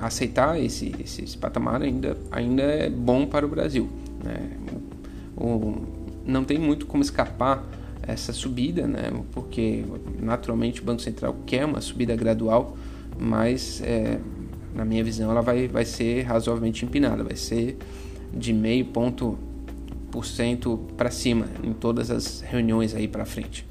aceitar 0.00 0.60
esse, 0.60 0.92
esse, 0.98 1.22
esse, 1.22 1.38
patamar, 1.38 1.80
ainda, 1.80 2.16
ainda 2.32 2.64
é 2.64 2.90
bom 2.90 3.24
para 3.24 3.46
o 3.46 3.48
Brasil. 3.48 3.88
Né? 4.24 4.50
o, 5.36 5.76
não 6.26 6.42
tem 6.42 6.58
muito 6.58 6.84
como 6.84 7.00
escapar 7.00 7.64
essa 8.02 8.32
subida, 8.32 8.86
né? 8.86 9.10
porque 9.32 9.84
naturalmente 10.20 10.80
o 10.80 10.84
Banco 10.84 11.02
Central 11.02 11.36
quer 11.46 11.64
uma 11.64 11.80
subida 11.80 12.14
gradual, 12.16 12.76
mas 13.18 13.82
é, 13.82 14.18
na 14.74 14.84
minha 14.84 15.02
visão 15.02 15.30
ela 15.30 15.40
vai, 15.40 15.68
vai 15.68 15.84
ser 15.84 16.22
razoavelmente 16.22 16.84
empinada, 16.84 17.24
vai 17.24 17.36
ser 17.36 17.76
de 18.32 18.52
meio 18.52 18.86
ponto 18.86 19.38
por 20.10 20.24
cento 20.24 20.78
para 20.96 21.10
cima 21.10 21.46
em 21.62 21.72
todas 21.72 22.10
as 22.10 22.40
reuniões 22.40 22.94
aí 22.94 23.08
para 23.08 23.24
frente. 23.24 23.66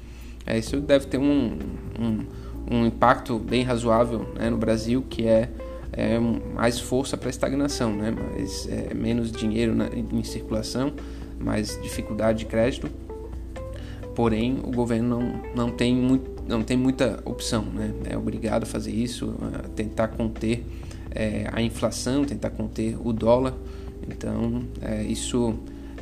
É, 0.46 0.58
isso 0.58 0.80
deve 0.80 1.06
ter 1.06 1.18
um, 1.18 1.58
um, 1.98 2.24
um 2.70 2.86
impacto 2.86 3.38
bem 3.38 3.62
razoável 3.62 4.26
né, 4.34 4.48
no 4.48 4.56
Brasil, 4.56 5.04
que 5.08 5.26
é, 5.26 5.50
é 5.92 6.18
mais 6.18 6.78
força 6.78 7.16
para 7.16 7.28
estagnação, 7.28 7.94
né, 7.94 8.10
mas 8.10 8.68
é, 8.68 8.94
menos 8.94 9.32
dinheiro 9.32 9.74
na, 9.74 9.88
em 9.88 10.22
circulação 10.22 10.92
mais 11.38 11.80
dificuldade 11.82 12.40
de 12.40 12.46
crédito. 12.46 12.90
Porém, 14.18 14.58
o 14.64 14.72
governo 14.72 15.20
não, 15.20 15.42
não, 15.54 15.70
tem, 15.70 15.94
muito, 15.94 16.42
não 16.44 16.60
tem 16.64 16.76
muita 16.76 17.22
opção, 17.24 17.62
né? 17.62 17.94
É 18.10 18.18
obrigado 18.18 18.64
a 18.64 18.66
fazer 18.66 18.90
isso, 18.90 19.32
a 19.64 19.68
tentar 19.68 20.08
conter 20.08 20.66
é, 21.12 21.48
a 21.52 21.62
inflação, 21.62 22.24
tentar 22.24 22.50
conter 22.50 22.98
o 23.00 23.12
dólar. 23.12 23.54
Então, 24.08 24.64
é, 24.82 25.04
isso 25.04 25.54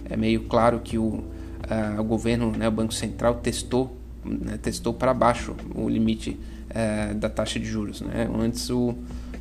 é 0.08 0.16
meio 0.16 0.44
claro 0.44 0.80
que 0.80 0.96
o, 0.96 1.24
a, 1.68 2.00
o 2.00 2.04
governo, 2.04 2.52
né, 2.52 2.66
o 2.66 2.72
Banco 2.72 2.94
Central, 2.94 3.34
testou, 3.34 3.94
né, 4.24 4.58
testou 4.62 4.94
para 4.94 5.12
baixo 5.12 5.54
o 5.74 5.86
limite 5.86 6.40
é, 6.70 7.12
da 7.12 7.28
taxa 7.28 7.60
de 7.60 7.66
juros. 7.66 8.00
Né? 8.00 8.30
Antes, 8.34 8.70
o, 8.70 8.94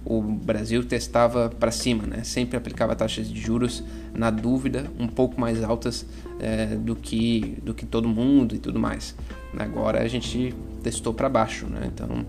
o 0.05 0.21
Brasil 0.21 0.83
testava 0.83 1.49
para 1.49 1.71
cima, 1.71 2.03
né? 2.05 2.23
sempre 2.23 2.55
aplicava 2.55 2.95
taxas 2.95 3.27
de 3.27 3.41
juros 3.41 3.83
na 4.13 4.29
dúvida 4.29 4.85
um 4.99 5.07
pouco 5.07 5.41
mais 5.41 5.63
altas 5.63 6.05
é, 6.39 6.67
do, 6.67 6.95
que, 6.95 7.57
do 7.63 7.73
que 7.73 7.87
todo 7.87 8.07
mundo 8.07 8.53
e 8.53 8.59
tudo 8.59 8.79
mais. 8.79 9.15
Agora 9.57 10.01
a 10.01 10.07
gente 10.07 10.53
testou 10.83 11.11
para 11.11 11.27
baixo, 11.27 11.65
né? 11.65 11.91
então 11.91 12.23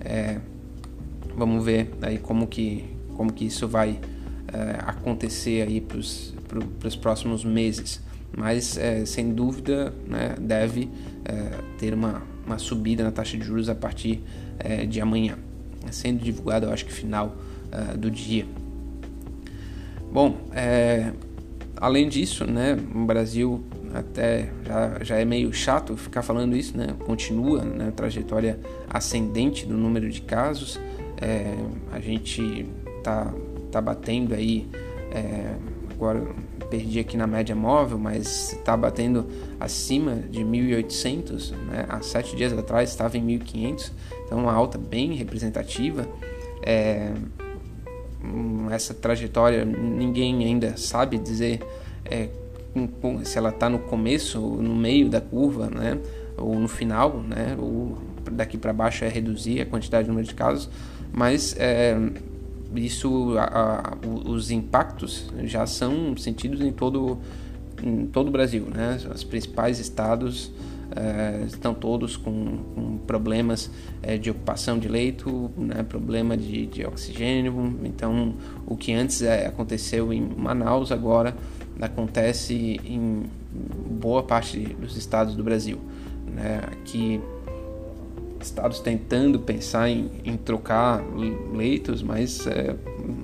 é, 0.00 0.40
vamos 1.36 1.62
ver 1.62 1.90
aí 2.00 2.16
como 2.16 2.46
que, 2.46 2.84
como 3.14 3.30
que 3.30 3.44
isso 3.44 3.68
vai 3.68 4.00
é, 4.50 4.78
acontecer 4.86 5.68
aí 5.68 5.82
para 5.82 5.98
os 6.88 6.96
próximos 6.96 7.44
meses. 7.44 8.00
Mas 8.34 8.78
é, 8.78 9.04
sem 9.04 9.34
dúvida 9.34 9.92
né, 10.06 10.34
deve 10.40 10.88
é, 11.24 11.50
ter 11.78 11.92
uma, 11.92 12.22
uma 12.46 12.58
subida 12.58 13.04
na 13.04 13.10
taxa 13.10 13.36
de 13.36 13.44
juros 13.44 13.68
a 13.68 13.74
partir 13.74 14.22
é, 14.58 14.86
de 14.86 15.00
amanhã 15.00 15.38
sendo 15.90 16.22
divulgado, 16.22 16.66
eu 16.66 16.72
acho 16.72 16.84
que 16.84 16.92
final 16.92 17.36
uh, 17.72 17.96
do 17.96 18.10
dia. 18.10 18.46
Bom, 20.10 20.36
é, 20.52 21.12
além 21.76 22.08
disso, 22.08 22.46
né, 22.46 22.78
o 22.94 23.04
Brasil 23.04 23.62
até 23.94 24.50
já, 24.66 25.04
já 25.04 25.16
é 25.16 25.24
meio 25.24 25.52
chato 25.52 25.96
ficar 25.96 26.22
falando 26.22 26.56
isso, 26.56 26.76
né, 26.76 26.94
continua 27.04 27.62
né, 27.62 27.92
trajetória 27.94 28.58
ascendente 28.88 29.66
do 29.66 29.76
número 29.76 30.08
de 30.10 30.22
casos, 30.22 30.80
é, 31.20 31.54
a 31.92 32.00
gente 32.00 32.66
tá, 33.02 33.32
tá 33.70 33.80
batendo 33.80 34.34
aí, 34.34 34.66
é, 35.10 35.54
agora 35.90 36.26
perdi 36.70 37.00
aqui 37.00 37.16
na 37.16 37.26
média 37.26 37.54
móvel, 37.54 37.98
mas 37.98 38.52
está 38.52 38.76
batendo 38.76 39.26
acima 39.58 40.16
de 40.16 40.44
1.800, 40.44 41.52
né? 41.66 41.86
há 41.88 42.00
sete 42.02 42.36
dias 42.36 42.52
atrás 42.52 42.90
estava 42.90 43.16
em 43.16 43.26
1.500, 43.26 43.90
então 44.28 44.38
uma 44.38 44.52
alta 44.52 44.76
bem 44.76 45.14
representativa. 45.14 46.06
É, 46.62 47.12
essa 48.70 48.92
trajetória 48.92 49.64
ninguém 49.64 50.44
ainda 50.44 50.76
sabe 50.76 51.18
dizer 51.18 51.60
é, 52.04 52.28
se 53.24 53.38
ela 53.38 53.48
está 53.48 53.70
no 53.70 53.78
começo, 53.78 54.38
no 54.38 54.76
meio 54.76 55.08
da 55.08 55.20
curva, 55.20 55.68
né? 55.70 55.98
ou 56.36 56.54
no 56.54 56.68
final, 56.68 57.20
né? 57.20 57.56
ou 57.58 57.98
daqui 58.30 58.58
para 58.58 58.72
baixo 58.72 59.04
é 59.04 59.08
reduzir 59.08 59.62
a 59.62 59.66
quantidade 59.66 60.04
de 60.04 60.10
número 60.10 60.28
de 60.28 60.34
casos, 60.34 60.68
mas 61.10 61.56
é, 61.58 61.96
isso, 62.76 63.36
a, 63.38 63.44
a, 63.44 63.98
os 64.06 64.50
impactos 64.50 65.32
já 65.44 65.66
são 65.66 66.16
sentidos 66.16 66.60
em 66.60 66.70
todo, 66.70 67.18
em 67.82 68.06
todo 68.06 68.28
o 68.28 68.30
Brasil, 68.30 68.66
né? 68.72 68.98
Os 69.12 69.24
principais 69.24 69.78
estados 69.78 70.52
é, 70.94 71.44
estão 71.46 71.74
todos 71.74 72.16
com, 72.16 72.58
com 72.74 72.98
problemas 72.98 73.70
é, 74.02 74.16
de 74.16 74.30
ocupação 74.30 74.78
de 74.78 74.88
leito, 74.88 75.50
né? 75.56 75.82
problema 75.82 76.36
de, 76.36 76.66
de 76.66 76.84
oxigênio. 76.84 77.78
Então, 77.84 78.34
o 78.66 78.76
que 78.76 78.92
antes 78.92 79.22
é, 79.22 79.46
aconteceu 79.46 80.12
em 80.12 80.20
Manaus 80.20 80.90
agora 80.90 81.36
acontece 81.80 82.80
em 82.84 83.24
boa 83.90 84.22
parte 84.22 84.58
dos 84.58 84.96
estados 84.96 85.36
do 85.36 85.44
Brasil. 85.44 85.78
Né? 86.26 86.60
Aqui 86.72 87.20
estados 88.40 88.80
tentando 88.80 89.38
pensar 89.40 89.88
em, 89.88 90.10
em 90.24 90.36
trocar 90.36 91.04
leitos, 91.52 92.02
mas 92.02 92.46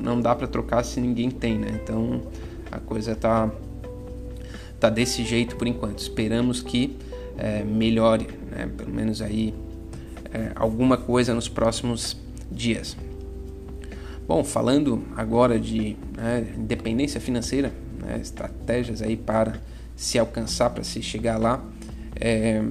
não 0.01 0.21
dá 0.21 0.35
para 0.35 0.47
trocar 0.47 0.85
se 0.85 1.01
ninguém 1.01 1.31
tem, 1.31 1.57
né? 1.57 1.81
Então 1.81 2.23
A 2.71 2.81
coisa 2.81 3.15
tá 3.15 3.49
tá 4.81 4.91
desse 4.91 5.25
jeito 5.25 5.57
por 5.57 5.67
enquanto. 5.67 6.01
Esperamos 6.01 6.61
que 6.61 6.97
é, 7.39 7.63
melhore, 7.63 8.29
né? 8.51 8.69
pelo 8.77 8.93
menos 8.93 9.21
aí 9.21 9.55
é, 10.33 10.53
alguma 10.55 10.97
coisa 10.97 11.35
nos 11.35 11.49
próximos 11.49 12.17
dias. 12.51 12.97
Bom, 14.27 14.43
falando 14.43 15.05
agora 15.17 15.59
de 15.61 15.97
né, 16.17 16.55
independência 16.57 17.21
financeira, 17.21 17.73
né, 17.99 18.19
estratégias 18.21 19.03
aí 19.03 19.17
para 19.17 19.61
se 19.95 20.19
alcançar, 20.19 20.71
para 20.71 20.83
se 20.83 21.03
chegar 21.03 21.37
lá, 21.37 21.63
é, 22.19 22.63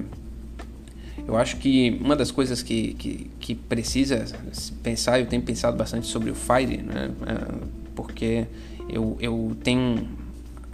eu 1.26 1.36
acho 1.36 1.56
que 1.58 1.98
uma 2.02 2.16
das 2.16 2.30
coisas 2.30 2.62
que, 2.62 2.94
que, 2.94 3.30
que, 3.38 3.54
precisa 3.54 4.26
pensar, 4.82 5.20
eu 5.20 5.26
tenho 5.26 5.42
pensado 5.42 5.76
bastante 5.76 6.06
sobre 6.06 6.30
o 6.30 6.34
FIRE, 6.34 6.78
né, 6.78 7.10
é, 7.26 7.54
porque 7.94 8.46
eu, 8.88 9.16
eu 9.20 9.56
tenho 9.62 10.08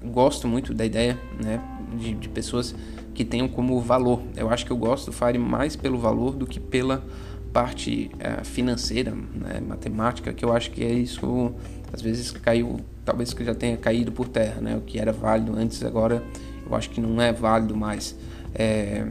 gosto 0.02 0.48
muito 0.48 0.72
da 0.72 0.84
ideia 0.84 1.18
né, 1.42 1.62
de, 1.98 2.14
de, 2.14 2.28
pessoas 2.28 2.74
que 3.20 3.24
tenham 3.26 3.46
como 3.46 3.78
valor. 3.82 4.22
Eu 4.34 4.48
acho 4.48 4.64
que 4.64 4.72
eu 4.72 4.78
gosto 4.78 5.10
do 5.10 5.12
FIRE 5.12 5.38
mais 5.38 5.76
pelo 5.76 5.98
valor 5.98 6.34
do 6.34 6.46
que 6.46 6.58
pela 6.58 7.04
parte 7.52 8.10
uh, 8.14 8.42
financeira, 8.46 9.10
né, 9.10 9.60
matemática, 9.60 10.32
que 10.32 10.42
eu 10.42 10.50
acho 10.54 10.70
que 10.70 10.82
é 10.82 10.90
isso, 10.90 11.52
às 11.92 12.00
vezes 12.00 12.30
caiu, 12.30 12.80
talvez 13.04 13.34
que 13.34 13.44
já 13.44 13.54
tenha 13.54 13.76
caído 13.76 14.10
por 14.10 14.26
terra, 14.26 14.62
né, 14.62 14.74
o 14.74 14.80
que 14.80 14.98
era 14.98 15.12
válido 15.12 15.54
antes, 15.54 15.84
agora 15.84 16.22
eu 16.66 16.74
acho 16.74 16.88
que 16.88 16.98
não 16.98 17.20
é 17.20 17.30
válido 17.30 17.76
mais. 17.76 18.16
É, 18.54 19.06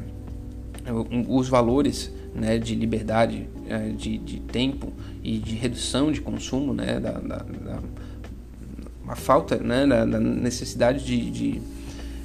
os 1.28 1.48
valores 1.48 2.12
né, 2.34 2.58
de 2.58 2.74
liberdade, 2.74 3.48
é, 3.68 3.90
de, 3.90 4.18
de 4.18 4.40
tempo 4.40 4.92
e 5.24 5.38
de 5.38 5.54
redução 5.54 6.12
de 6.12 6.20
consumo, 6.20 6.74
né, 6.74 7.00
da, 7.00 7.12
da, 7.12 7.38
da 7.38 7.80
a 9.08 9.16
falta 9.16 9.58
né, 9.58 9.86
da, 9.86 10.06
da 10.06 10.20
necessidade 10.20 11.04
de, 11.04 11.32
de, 11.32 11.62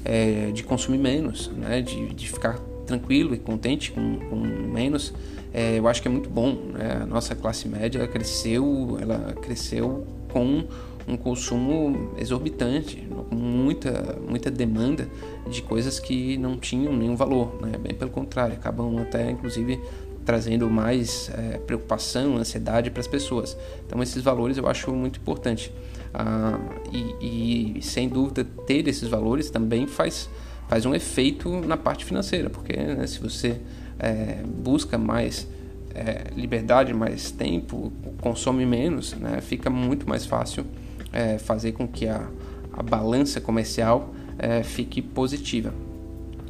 é, 0.05 0.51
de, 0.51 0.63
consumir 0.63 0.99
menos, 0.99 1.49
né, 1.49 1.81
de, 1.81 2.13
de 2.13 2.29
ficar 2.29 2.59
tranquilo 2.85 3.33
e 3.33 3.39
contente 3.39 3.91
com, 3.91 4.19
com 4.29 4.35
menos, 4.37 5.13
é, 5.53 5.79
eu 5.79 5.87
acho 5.87 6.01
que 6.01 6.07
é 6.07 6.11
muito 6.11 6.29
bom. 6.29 6.53
Né? 6.73 6.99
A 7.01 7.05
nossa 7.05 7.35
classe 7.35 7.67
média 7.67 8.07
cresceu, 8.07 8.97
ela 9.01 9.33
cresceu 9.41 10.05
com 10.31 10.63
um 11.07 11.17
consumo 11.17 12.13
exorbitante, 12.17 13.07
muita, 13.31 14.17
muita 14.27 14.49
demanda 14.49 15.07
de 15.49 15.61
coisas 15.61 15.99
que 15.99 16.37
não 16.37 16.57
tinham 16.57 16.95
nenhum 16.95 17.15
valor, 17.15 17.59
né? 17.61 17.77
bem 17.77 17.93
pelo 17.93 18.11
contrário, 18.11 18.55
acabam 18.55 18.97
até 18.99 19.29
inclusive 19.29 19.79
trazendo 20.25 20.67
mais 20.69 21.29
é, 21.37 21.59
preocupação, 21.59 22.37
ansiedade 22.37 22.89
para 22.89 22.99
as 22.99 23.07
pessoas. 23.07 23.55
Então 23.85 24.01
esses 24.01 24.23
valores 24.23 24.57
eu 24.57 24.67
acho 24.67 24.91
muito 24.91 25.19
importante. 25.19 25.71
Ah, 26.17 26.57
e, 26.93 27.75
e, 27.77 27.81
sem 27.81 28.07
dúvida 28.07 28.45
ter 28.65 28.87
esses 28.87 29.09
valores 29.09 29.49
também 29.49 29.85
faz, 29.85 30.29
faz 30.69 30.85
um 30.85 30.95
efeito 30.95 31.49
na 31.67 31.75
parte 31.75 32.05
financeira, 32.05 32.49
porque 32.49 32.73
né, 32.77 33.05
se 33.05 33.19
você 33.19 33.59
é, 33.99 34.37
busca 34.45 34.97
mais 34.97 35.45
é, 35.93 36.27
liberdade, 36.33 36.93
mais 36.93 37.31
tempo, 37.31 37.91
consome 38.21 38.65
menos, 38.65 39.13
né, 39.13 39.41
fica 39.41 39.69
muito 39.69 40.07
mais 40.07 40.25
fácil 40.25 40.65
é, 41.11 41.37
fazer 41.37 41.73
com 41.73 41.85
que 41.85 42.07
a, 42.07 42.29
a 42.71 42.81
balança 42.81 43.41
comercial 43.41 44.15
é, 44.39 44.63
fique 44.63 45.01
positiva. 45.01 45.73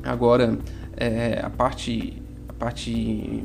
Agora, 0.03 0.59
é, 0.95 1.39
a 1.41 1.49
parte 1.49 2.21
a 2.47 2.53
parte 2.53 3.43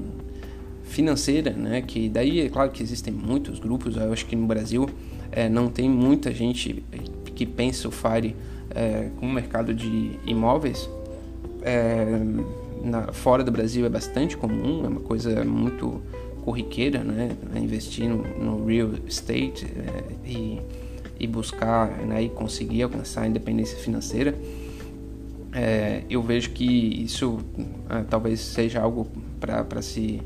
financeira, 0.85 1.53
né? 1.53 1.81
Que 1.81 2.09
daí 2.09 2.41
é 2.41 2.49
claro 2.49 2.71
que 2.71 2.83
existem 2.83 3.13
muitos 3.15 3.59
grupos. 3.59 3.97
Eu 3.97 4.13
acho 4.13 4.27
que 4.27 4.37
no 4.37 4.47
Brasil 4.47 4.91
é, 5.33 5.49
não 5.49 5.69
tem 5.69 5.89
muita 5.89 6.33
gente 6.33 6.85
que 7.35 7.47
pensa 7.47 7.89
o 7.89 7.91
Fire 7.91 8.35
é, 8.75 9.11
como 9.19 9.33
mercado 9.33 9.75
de 9.75 10.19
imóveis. 10.27 10.89
É, 11.63 12.07
na, 12.83 13.13
fora 13.13 13.45
do 13.45 13.51
Brasil 13.51 13.85
é 13.85 13.89
bastante 13.89 14.37
comum, 14.37 14.85
é 14.85 14.89
uma 14.89 15.01
coisa 15.01 15.45
muito 15.45 16.01
corriqueira, 16.45 17.05
né? 17.05 17.37
Investir 17.55 18.09
no, 18.09 18.23
no 18.39 18.67
real 18.67 18.91
estate 19.07 19.67
é, 19.67 20.29
e, 20.29 20.61
e 21.19 21.27
buscar 21.27 21.91
né, 21.99 22.23
e 22.25 22.29
conseguir 22.29 22.83
alcançar 22.83 23.23
a 23.23 23.27
independência 23.27 23.79
financeira. 23.79 24.35
É, 25.53 26.03
eu 26.09 26.23
vejo 26.23 26.51
que 26.51 26.65
isso 26.65 27.41
é, 27.89 28.03
talvez 28.09 28.41
seja 28.41 28.81
algo 28.81 29.09
para 29.39 29.83
se 29.83 30.23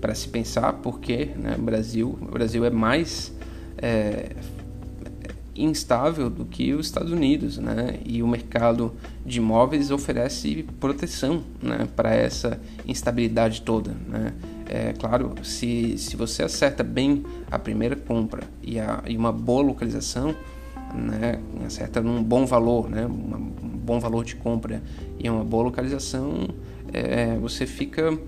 para 0.00 0.14
se 0.14 0.28
pensar, 0.28 0.74
porque 0.74 1.30
né, 1.34 1.56
Brasil 1.58 2.18
o 2.20 2.26
Brasil 2.26 2.62
é 2.66 2.68
mais 2.68 3.32
é, 3.84 4.30
instável 5.54 6.30
do 6.30 6.46
que 6.46 6.72
os 6.72 6.86
Estados 6.86 7.12
Unidos, 7.12 7.58
né? 7.58 7.98
E 8.04 8.22
o 8.22 8.26
mercado 8.26 8.94
de 9.24 9.38
imóveis 9.38 9.90
oferece 9.90 10.64
proteção, 10.80 11.44
né, 11.62 11.86
para 11.94 12.14
essa 12.14 12.58
instabilidade 12.86 13.60
toda, 13.60 13.94
né? 14.08 14.32
É 14.66 14.94
claro, 14.94 15.34
se, 15.42 15.98
se 15.98 16.16
você 16.16 16.42
acerta 16.42 16.82
bem 16.82 17.22
a 17.50 17.58
primeira 17.58 17.94
compra 17.94 18.44
e, 18.62 18.80
a, 18.80 19.02
e 19.06 19.14
uma 19.16 19.30
boa 19.30 19.62
localização, 19.62 20.34
né, 20.94 21.38
acerta 21.66 22.00
num 22.00 22.22
bom 22.22 22.46
valor, 22.46 22.88
né, 22.88 23.06
um 23.06 23.78
bom 23.84 24.00
valor 24.00 24.24
de 24.24 24.36
compra 24.36 24.82
e 25.18 25.28
uma 25.28 25.44
boa 25.44 25.64
localização, 25.64 26.48
é, 26.92 27.36
você 27.36 27.66
fica, 27.66 28.18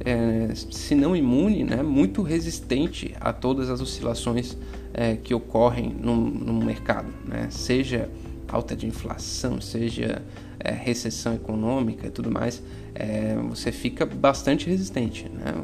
é, 0.00 0.54
se 0.54 0.94
não 0.94 1.16
imune, 1.16 1.64
né, 1.64 1.82
muito 1.82 2.22
resistente 2.22 3.14
a 3.20 3.32
todas 3.32 3.70
as 3.70 3.80
oscilações 3.80 4.56
é, 4.92 5.16
que 5.16 5.34
ocorrem 5.34 5.94
no, 6.00 6.16
no 6.16 6.64
mercado, 6.64 7.08
né, 7.26 7.48
seja 7.50 8.08
alta 8.48 8.76
de 8.76 8.86
inflação, 8.86 9.60
seja 9.60 10.22
é, 10.58 10.70
recessão 10.70 11.34
econômica 11.34 12.06
e 12.06 12.10
tudo 12.10 12.30
mais, 12.30 12.62
é, 12.94 13.36
você 13.48 13.70
fica 13.70 14.06
bastante 14.06 14.68
resistente, 14.68 15.28
né? 15.28 15.54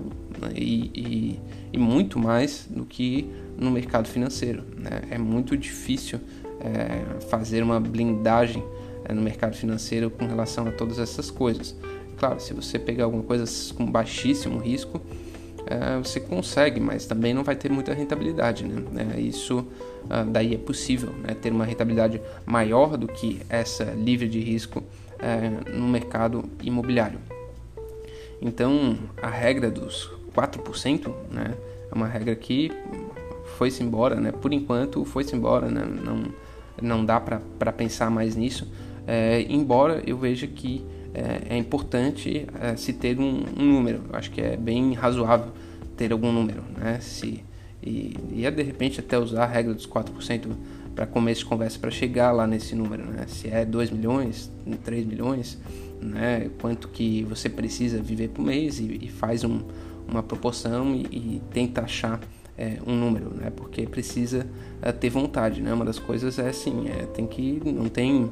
E, 0.54 0.90
e, 0.94 1.40
e, 1.72 1.78
muito 1.78 2.18
mais 2.18 2.66
do 2.68 2.84
que 2.84 3.30
no 3.56 3.70
mercado 3.70 4.08
financeiro. 4.08 4.64
Né? 4.76 5.02
É 5.10 5.16
muito 5.16 5.56
difícil 5.56 6.18
é, 6.60 7.20
fazer 7.26 7.62
uma 7.62 7.78
blindagem 7.78 8.62
é, 9.04 9.12
no 9.14 9.22
mercado 9.22 9.56
financeiro 9.56 10.10
com 10.10 10.26
relação 10.26 10.66
a 10.66 10.72
todas 10.72 10.98
essas 10.98 11.30
coisas. 11.30 11.76
Claro, 12.22 12.38
se 12.38 12.54
você 12.54 12.78
pegar 12.78 13.02
alguma 13.02 13.24
coisa 13.24 13.44
com 13.74 13.84
baixíssimo 13.84 14.60
risco, 14.60 15.00
é, 15.66 15.98
você 15.98 16.20
consegue, 16.20 16.78
mas 16.78 17.04
também 17.04 17.34
não 17.34 17.42
vai 17.42 17.56
ter 17.56 17.68
muita 17.68 17.92
rentabilidade. 17.92 18.64
Né? 18.64 19.08
É, 19.16 19.20
isso 19.20 19.66
ah, 20.08 20.22
daí 20.22 20.54
é 20.54 20.56
possível 20.56 21.10
né? 21.20 21.34
ter 21.34 21.50
uma 21.50 21.64
rentabilidade 21.64 22.22
maior 22.46 22.96
do 22.96 23.08
que 23.08 23.40
essa 23.48 23.82
livre 23.86 24.28
de 24.28 24.38
risco 24.38 24.84
é, 25.18 25.72
no 25.76 25.88
mercado 25.88 26.44
imobiliário. 26.62 27.18
Então, 28.40 28.96
a 29.20 29.28
regra 29.28 29.68
dos 29.68 30.08
4% 30.32 31.12
né, 31.28 31.54
é 31.90 31.92
uma 31.92 32.06
regra 32.06 32.36
que 32.36 32.70
foi-se 33.58 33.82
embora, 33.82 34.14
né? 34.14 34.30
por 34.30 34.52
enquanto 34.52 35.04
foi-se 35.04 35.34
embora, 35.34 35.68
né? 35.68 35.84
não, 35.84 36.22
não 36.80 37.04
dá 37.04 37.18
para 37.18 37.72
pensar 37.72 38.12
mais 38.12 38.36
nisso, 38.36 38.70
é, 39.08 39.44
embora 39.48 40.00
eu 40.06 40.16
veja 40.16 40.46
que 40.46 40.86
é, 41.14 41.54
é 41.54 41.56
importante 41.56 42.46
é, 42.60 42.76
se 42.76 42.92
ter 42.92 43.18
um, 43.18 43.44
um, 43.58 43.72
número, 43.72 44.02
eu 44.10 44.16
acho 44.16 44.30
que 44.30 44.40
é 44.40 44.56
bem 44.56 44.94
razoável 44.94 45.52
ter 45.96 46.12
algum 46.12 46.32
número, 46.32 46.62
né? 46.76 46.98
se, 47.00 47.44
e, 47.82 48.16
e 48.32 48.46
é 48.46 48.50
de 48.50 48.62
repente 48.62 49.00
até 49.00 49.18
usar 49.18 49.44
a 49.44 49.46
regra 49.46 49.74
dos 49.74 49.86
4% 49.86 50.46
para 50.94 51.06
começo 51.06 51.40
de 51.40 51.46
conversa 51.46 51.78
para 51.78 51.90
chegar 51.90 52.32
lá 52.32 52.46
nesse 52.46 52.74
número, 52.74 53.04
né? 53.04 53.24
Se 53.26 53.48
é 53.48 53.64
2 53.64 53.90
milhões, 53.90 54.50
3 54.84 55.06
milhões, 55.06 55.58
né? 56.00 56.50
Quanto 56.60 56.88
que 56.88 57.22
você 57.24 57.48
precisa 57.48 58.00
viver 58.02 58.28
por 58.28 58.44
mês 58.44 58.78
e, 58.78 58.98
e 59.02 59.08
faz 59.08 59.42
um, 59.42 59.60
uma 60.06 60.22
proporção 60.22 60.94
e, 60.94 61.06
e 61.10 61.42
tenta 61.50 61.82
achar 61.82 62.20
é, 62.56 62.78
um 62.86 62.94
número, 62.94 63.34
né? 63.34 63.50
Porque 63.54 63.86
precisa 63.86 64.46
é, 64.80 64.92
ter 64.92 65.08
vontade, 65.08 65.62
né? 65.62 65.72
Uma 65.72 65.84
das 65.84 65.98
coisas 65.98 66.38
é 66.38 66.48
assim, 66.48 66.88
é, 66.88 67.06
tem 67.06 67.26
que 67.26 67.60
não 67.64 67.88
tem 67.88 68.30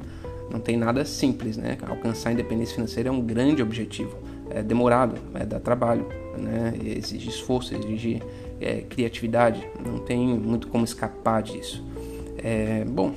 não 0.51 0.59
tem 0.59 0.77
nada 0.77 1.05
simples, 1.05 1.57
né? 1.57 1.77
Alcançar 1.87 2.29
a 2.29 2.33
independência 2.33 2.75
financeira 2.75 3.09
é 3.09 3.11
um 3.11 3.21
grande 3.21 3.61
objetivo, 3.61 4.17
é 4.49 4.61
demorado, 4.61 5.15
é 5.33 5.45
dar 5.45 5.59
trabalho, 5.59 6.07
né? 6.37 6.73
Exige 6.83 7.29
esforço, 7.29 7.73
exige 7.73 8.21
é, 8.59 8.81
criatividade, 8.81 9.65
não 9.83 9.99
tem 9.99 10.19
muito 10.19 10.67
como 10.67 10.83
escapar 10.83 11.41
disso. 11.41 11.83
É, 12.37 12.83
bom, 12.85 13.13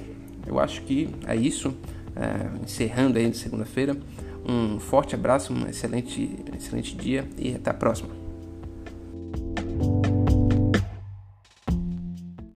eu 0.47 0.59
acho 0.59 0.83
que 0.83 1.09
é 1.27 1.35
isso. 1.35 1.75
É, 2.17 2.63
encerrando 2.63 3.19
aí 3.19 3.29
de 3.29 3.37
segunda-feira. 3.37 3.97
Um 4.47 4.79
forte 4.79 5.15
abraço, 5.15 5.53
um 5.53 5.67
excelente, 5.67 6.31
excelente 6.57 6.95
dia 6.95 7.27
e 7.37 7.55
até 7.55 7.71
a 7.71 7.75
próxima. 7.75 8.24